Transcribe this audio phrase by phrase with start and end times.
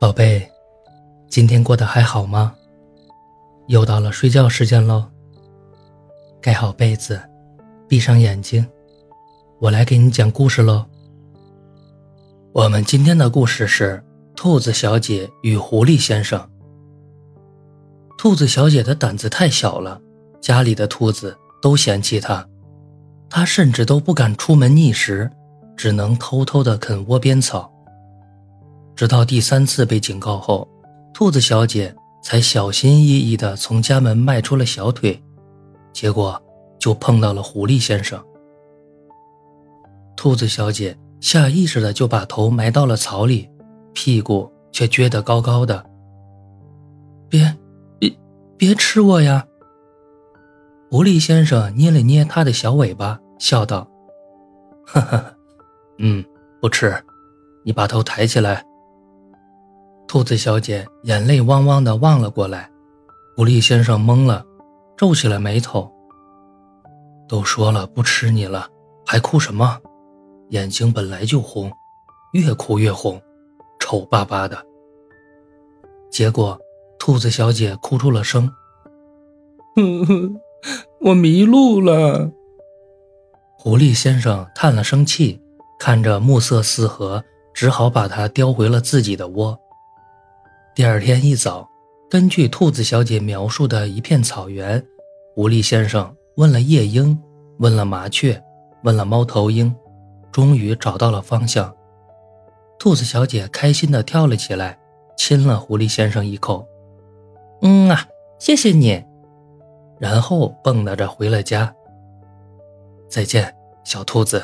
[0.00, 0.50] 宝贝，
[1.28, 2.54] 今天过得还好吗？
[3.66, 5.04] 又到了睡觉时间喽。
[6.40, 7.20] 盖好被子，
[7.86, 8.66] 闭上眼睛，
[9.58, 10.86] 我来给你讲故事喽。
[12.52, 14.02] 我们今天的故事是
[14.34, 16.48] 兔子小姐与狐狸先生。
[18.16, 20.00] 兔子小姐的胆子太小了，
[20.40, 22.42] 家里的兔子都嫌弃她，
[23.28, 25.30] 她甚至都不敢出门觅食，
[25.76, 27.70] 只能偷偷的啃窝边草。
[29.00, 30.68] 直到第三次被警告后，
[31.14, 35.18] 兔子小姐才小心翼翼地从家门迈出了小腿，
[35.90, 36.38] 结果
[36.78, 38.22] 就碰到了狐狸先生。
[40.18, 43.48] 兔子小姐下意识的就把头埋到了草里，
[43.94, 45.82] 屁股却撅得高高的。
[47.26, 47.56] 别，
[47.98, 48.14] 别，
[48.58, 49.46] 别吃我呀！
[50.90, 53.88] 狐狸先生捏了捏他的小尾巴，笑道
[54.84, 55.24] ：“哈哈，
[55.96, 56.22] 嗯，
[56.60, 57.02] 不吃，
[57.64, 58.62] 你把头抬起来。”
[60.10, 62.68] 兔子小姐眼泪汪汪的望了过来，
[63.36, 64.44] 狐狸先生懵了，
[64.96, 65.88] 皱起了眉头。
[67.28, 68.68] 都说了不吃你了，
[69.06, 69.78] 还哭什么？
[70.48, 71.70] 眼睛本来就红，
[72.32, 73.22] 越哭越红，
[73.78, 74.60] 丑巴巴的。
[76.10, 76.58] 结果，
[76.98, 78.50] 兔子小姐哭出了声
[79.76, 80.40] ：“哼哼，
[81.02, 82.32] 我迷路了。”
[83.56, 85.40] 狐狸先生叹了声气，
[85.78, 87.22] 看着暮色四合，
[87.54, 89.56] 只好把它叼回了自己的窝。
[90.72, 91.68] 第二天一早，
[92.08, 94.82] 根据兔子小姐描述的一片草原，
[95.34, 97.20] 狐狸先生问了夜莺，
[97.58, 98.40] 问了麻雀，
[98.84, 99.74] 问了猫头鹰，
[100.30, 101.74] 终于找到了方向。
[102.78, 104.78] 兔子小姐开心地跳了起来，
[105.16, 106.64] 亲了狐狸先生一口。
[107.62, 108.06] “嗯啊，
[108.38, 109.04] 谢谢你。”
[109.98, 111.74] 然后蹦跶着回了家。
[113.08, 114.40] 再见，小兔子。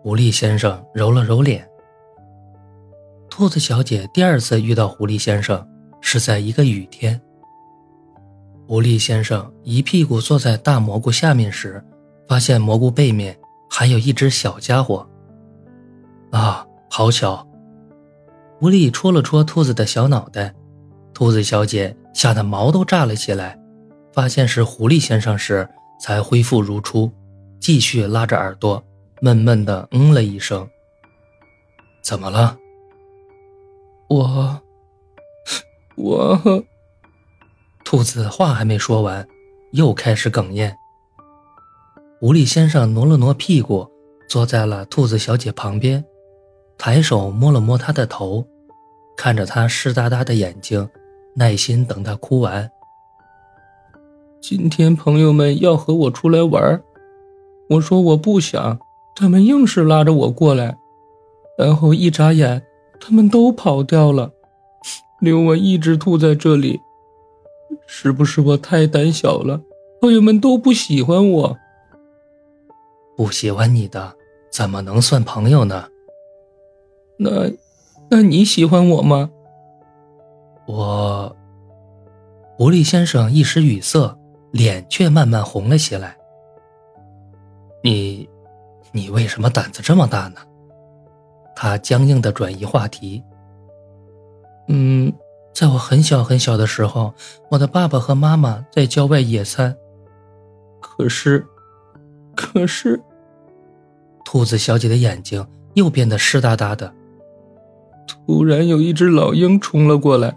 [0.00, 1.68] 狐狸先生揉了揉脸。
[3.34, 5.66] 兔子小姐第二次遇到狐狸先生，
[6.02, 7.18] 是在一个雨天。
[8.68, 11.82] 狐狸先生一屁股坐在大蘑菇下面时，
[12.28, 13.34] 发现蘑菇背面
[13.70, 15.08] 还有一只小家伙。
[16.30, 17.48] 啊，好巧！
[18.58, 20.54] 狐狸戳了戳兔子的小脑袋，
[21.14, 23.58] 兔子小姐吓得毛都炸了起来。
[24.12, 25.66] 发现是狐狸先生时，
[25.98, 27.10] 才恢复如初，
[27.58, 28.84] 继续拉着耳朵，
[29.22, 30.68] 闷闷的嗯了一声。
[32.04, 32.58] 怎么了？
[34.12, 34.60] 我，
[35.96, 36.38] 我，
[37.82, 39.26] 兔子话还没说完，
[39.70, 40.76] 又开始哽咽。
[42.20, 43.90] 狐狸先生挪了挪屁股，
[44.28, 46.04] 坐在了兔子小姐旁边，
[46.76, 48.46] 抬手摸了摸她的头，
[49.16, 50.86] 看着她湿哒哒的眼睛，
[51.34, 52.70] 耐心等她哭完。
[54.42, 56.82] 今天朋友们要和我出来玩，
[57.70, 58.78] 我说我不想，
[59.16, 60.76] 他们硬是拉着我过来，
[61.56, 62.62] 然后一眨眼。
[63.04, 64.30] 他们都跑掉了，
[65.20, 66.78] 留我一只兔在这里。
[67.84, 69.60] 是不是我太胆小了？
[70.00, 71.58] 朋友们都不喜欢我。
[73.16, 74.14] 不喜欢你的，
[74.52, 75.88] 怎么能算朋友呢？
[77.18, 77.50] 那，
[78.08, 79.28] 那你喜欢我吗？
[80.66, 81.36] 我。
[82.56, 84.16] 狐狸先生一时语塞，
[84.52, 86.16] 脸却慢慢红了起来。
[87.82, 88.28] 你，
[88.92, 90.36] 你为什么胆子这么大呢？
[91.54, 93.22] 他僵硬的转移话题。
[94.68, 95.12] 嗯，
[95.52, 97.12] 在我很小很小的时候，
[97.50, 99.76] 我的爸爸和妈妈在郊外野餐。
[100.80, 101.44] 可是，
[102.34, 103.00] 可是，
[104.24, 106.92] 兔子小姐的眼睛又变得湿哒哒的。
[108.06, 110.36] 突然有一只老鹰冲了过来，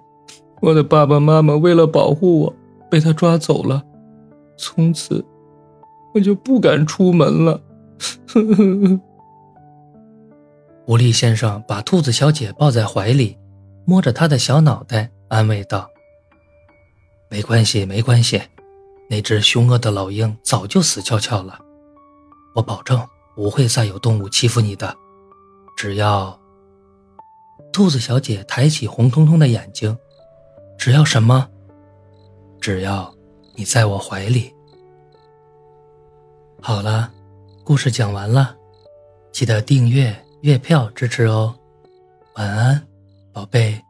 [0.62, 2.54] 我的爸爸妈妈为了保护我，
[2.90, 3.84] 被他抓走了。
[4.58, 5.24] 从此，
[6.14, 7.62] 我就不敢出门了。
[10.86, 13.36] 狐狸先生把兔子小姐抱在怀里，
[13.86, 15.90] 摸着她的小脑袋，安慰道
[17.28, 18.40] ：“没关系，没关系，
[19.10, 21.58] 那只凶恶的老鹰早就死翘翘了。
[22.54, 23.04] 我保证
[23.36, 24.96] 不会再有动物欺负你的。
[25.76, 26.40] 只要……”
[27.74, 29.98] 兔子小姐抬起红彤彤的眼睛
[30.78, 31.50] ，“只要什么？
[32.62, 33.12] 只要
[33.56, 34.54] 你在我怀里。”
[36.62, 37.12] 好了，
[37.64, 38.56] 故事讲完了，
[39.32, 40.16] 记得订阅。
[40.46, 41.56] 月票支持哦，
[42.36, 42.80] 晚安，
[43.34, 43.85] 宝贝。